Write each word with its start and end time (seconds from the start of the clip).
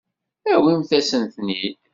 Awimt-asent-ten-id. 0.53 1.75